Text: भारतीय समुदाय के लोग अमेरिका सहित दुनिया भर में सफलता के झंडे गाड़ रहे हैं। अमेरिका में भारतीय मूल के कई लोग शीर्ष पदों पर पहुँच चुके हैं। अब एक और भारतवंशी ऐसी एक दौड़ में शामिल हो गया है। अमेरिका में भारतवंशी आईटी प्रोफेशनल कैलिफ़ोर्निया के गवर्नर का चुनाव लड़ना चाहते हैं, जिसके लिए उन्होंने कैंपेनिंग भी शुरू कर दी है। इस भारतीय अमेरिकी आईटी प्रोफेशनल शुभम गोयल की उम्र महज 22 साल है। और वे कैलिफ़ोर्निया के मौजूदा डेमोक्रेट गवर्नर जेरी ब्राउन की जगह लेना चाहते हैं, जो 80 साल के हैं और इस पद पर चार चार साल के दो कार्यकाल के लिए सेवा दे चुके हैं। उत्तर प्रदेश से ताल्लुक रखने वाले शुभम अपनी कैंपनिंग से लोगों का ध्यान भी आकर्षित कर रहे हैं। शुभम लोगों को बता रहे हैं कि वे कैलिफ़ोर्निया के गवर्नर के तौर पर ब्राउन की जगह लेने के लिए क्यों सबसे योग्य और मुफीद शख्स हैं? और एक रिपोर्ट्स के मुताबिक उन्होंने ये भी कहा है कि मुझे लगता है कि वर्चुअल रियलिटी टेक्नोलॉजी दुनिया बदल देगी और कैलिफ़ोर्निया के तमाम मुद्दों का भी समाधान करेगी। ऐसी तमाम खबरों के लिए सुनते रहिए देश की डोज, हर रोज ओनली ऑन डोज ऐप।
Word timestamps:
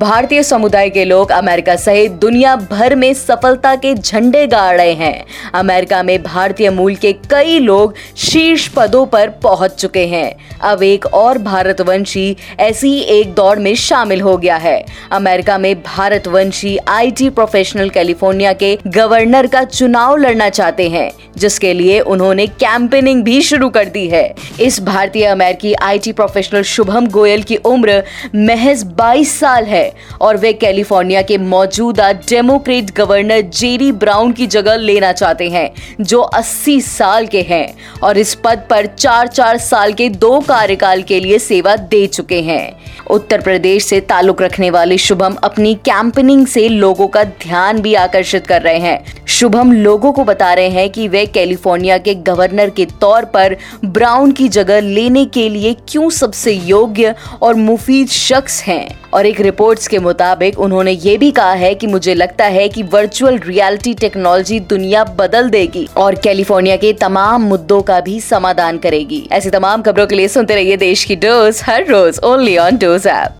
भारतीय 0.00 0.42
समुदाय 0.42 0.88
के 0.90 1.04
लोग 1.04 1.30
अमेरिका 1.32 1.74
सहित 1.76 2.12
दुनिया 2.12 2.54
भर 2.70 2.94
में 2.94 3.12
सफलता 3.14 3.74
के 3.74 3.94
झंडे 3.94 4.46
गाड़ 4.46 4.76
रहे 4.76 4.92
हैं। 4.92 5.24
अमेरिका 5.54 6.02
में 6.02 6.22
भारतीय 6.22 6.70
मूल 6.70 6.94
के 6.94 7.12
कई 7.30 7.58
लोग 7.58 7.94
शीर्ष 8.16 8.66
पदों 8.68 9.04
पर 9.06 9.30
पहुँच 9.42 9.74
चुके 9.74 10.06
हैं। 10.06 10.58
अब 10.62 10.82
एक 10.82 11.06
और 11.06 11.38
भारतवंशी 11.38 12.36
ऐसी 12.60 12.98
एक 12.98 13.32
दौड़ 13.34 13.58
में 13.58 13.74
शामिल 13.74 14.20
हो 14.20 14.36
गया 14.36 14.56
है। 14.56 14.84
अमेरिका 15.12 15.56
में 15.58 15.74
भारतवंशी 15.82 16.76
आईटी 16.88 17.30
प्रोफेशनल 17.30 17.90
कैलिफ़ोर्निया 17.90 18.52
के 18.52 18.78
गवर्नर 18.86 19.46
का 19.46 19.64
चुनाव 19.64 20.16
लड़ना 20.16 20.48
चाहते 20.48 20.88
हैं, 20.88 21.10
जिसके 21.36 21.72
लिए 21.74 22.00
उन्होंने 22.00 22.46
कैंपेनिंग 22.46 23.24
भी 23.24 23.40
शुरू 23.42 23.70
कर 23.70 23.88
दी 23.88 24.06
है। 24.08 24.34
इस 24.60 24.80
भारतीय 24.82 25.24
अमेरिकी 25.24 25.74
आईटी 25.74 26.12
प्रोफेशनल 26.12 26.62
शुभम 26.66 27.06
गोयल 27.08 27.42
की 27.42 27.56
उम्र 27.56 28.02
महज 28.34 28.84
22 28.94 29.38
साल 29.40 29.64
है। 29.64 29.84
और 30.20 30.36
वे 30.36 30.52
कैलिफ़ोर्निया 30.52 31.22
के 31.22 31.38
मौजूदा 31.38 32.12
डेमोक्रेट 32.12 32.90
गवर्नर 32.96 33.40
जेरी 33.40 33.92
ब्राउन 33.92 34.32
की 34.32 34.46
जगह 34.46 34.76
लेना 34.76 35.12
चाहते 35.12 35.48
हैं, 35.48 35.70
जो 36.00 36.20
80 36.20 36.80
साल 36.80 37.26
के 37.26 37.42
हैं 37.42 37.74
और 38.02 38.18
इस 38.18 38.34
पद 38.34 38.66
पर 38.70 38.86
चार 38.86 39.26
चार 39.26 39.58
साल 39.58 39.92
के 39.92 40.08
दो 40.08 40.40
कार्यकाल 40.40 41.02
के 41.02 41.20
लिए 41.20 41.38
सेवा 41.38 41.76
दे 41.76 42.06
चुके 42.06 42.40
हैं। 42.40 42.76
उत्तर 43.10 43.40
प्रदेश 43.40 43.84
से 43.84 44.00
ताल्लुक 44.00 44.42
रखने 44.42 44.70
वाले 44.70 44.98
शुभम 44.98 45.34
अपनी 45.34 45.74
कैंपनिंग 45.74 46.46
से 46.46 46.68
लोगों 46.68 47.06
का 47.06 47.24
ध्यान 47.24 47.80
भी 47.80 47.94
आकर्षित 47.94 48.46
कर 48.46 48.62
रहे 48.62 48.78
हैं। 48.78 49.25
शुभम 49.36 49.72
लोगों 49.72 50.12
को 50.12 50.24
बता 50.24 50.54
रहे 50.54 50.68
हैं 50.68 50.90
कि 50.90 51.08
वे 51.08 51.26
कैलिफ़ोर्निया 51.26 51.98
के 51.98 52.14
गवर्नर 52.14 52.70
के 52.70 52.84
तौर 52.84 53.24
पर 53.24 53.56
ब्राउन 53.84 54.32
की 54.32 54.48
जगह 54.48 54.80
लेने 54.80 55.24
के 55.24 55.48
लिए 55.48 55.76
क्यों 55.88 56.10
सबसे 56.10 56.52
योग्य 56.52 57.14
और 57.42 57.54
मुफीद 57.54 58.08
शख्स 58.08 58.62
हैं? 58.62 59.00
और 59.14 59.26
एक 59.26 59.40
रिपोर्ट्स 59.40 59.88
के 59.88 59.98
मुताबिक 59.98 60.58
उन्होंने 60.58 60.92
ये 60.92 61.16
भी 61.18 61.30
कहा 61.30 61.52
है 61.52 61.74
कि 61.74 61.86
मुझे 61.86 62.14
लगता 62.14 62.44
है 62.44 62.68
कि 62.68 62.82
वर्चुअल 62.82 63.38
रियलिटी 63.38 63.94
टेक्नोलॉजी 63.94 64.60
दुनिया 64.60 65.04
बदल 65.04 65.50
देगी 65.50 65.88
और 65.96 66.14
कैलिफ़ोर्निया 66.14 66.76
के 66.76 66.92
तमाम 66.92 67.42
मुद्दों 67.42 67.82
का 67.82 68.00
भी 68.00 68.20
समाधान 68.20 68.78
करेगी। 68.78 69.28
ऐसी 69.32 69.50
तमाम 69.50 69.82
खबरों 69.82 70.06
के 70.06 70.14
लिए 70.14 70.28
सुनते 70.28 70.54
रहिए 70.54 70.76
देश 70.76 71.04
की 71.04 71.16
डोज, 71.16 71.60
हर 71.64 71.86
रोज 71.86 72.20
ओनली 72.24 72.56
ऑन 72.56 72.76
डोज 72.76 73.06
ऐप। 73.06 73.34